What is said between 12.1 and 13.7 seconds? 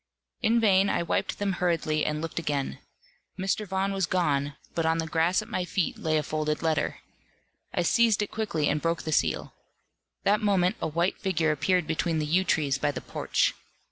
the yew trees by the porch.